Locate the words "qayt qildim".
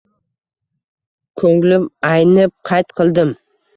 2.71-3.37